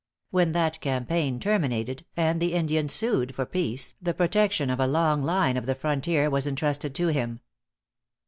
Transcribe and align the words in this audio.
When 0.31 0.53
that 0.53 0.81
campaign 0.81 1.39
terminated, 1.39 2.07
and 2.17 2.41
the 2.41 2.53
Indians 2.53 2.91
sued 2.91 3.35
for 3.35 3.45
peace, 3.45 3.93
the 4.01 4.15
protection 4.15 4.71
of 4.71 4.79
a 4.79 4.87
long 4.87 5.21
line 5.21 5.57
of 5.57 5.67
the 5.67 5.75
frontier 5.75 6.27
was 6.27 6.47
intrusted 6.47 6.95
to 6.95 7.09
him. 7.09 7.39